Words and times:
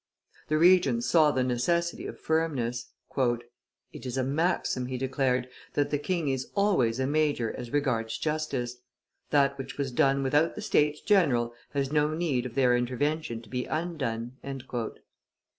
The 0.47 0.57
Regent 0.57 1.03
saw 1.03 1.29
the 1.29 1.43
necessity 1.43 2.07
of 2.07 2.19
firmness. 2.19 2.87
"It 3.91 4.05
is 4.07 4.17
a 4.17 4.23
maxim," 4.23 4.87
he 4.87 4.97
declared, 4.97 5.47
"that 5.75 5.91
the 5.91 5.99
king 5.99 6.27
is 6.27 6.49
always 6.55 6.99
a 6.99 7.05
major 7.05 7.53
as 7.55 7.69
regards 7.71 8.17
justice; 8.17 8.77
that 9.29 9.59
which 9.59 9.77
was 9.77 9.91
done 9.91 10.23
without 10.23 10.55
the 10.55 10.61
states 10.63 11.01
general 11.01 11.53
has 11.75 11.91
no 11.91 12.15
need 12.15 12.47
of 12.47 12.55
their 12.55 12.75
intervention 12.75 13.43
to 13.43 13.49
be 13.49 13.65
undone." 13.65 14.37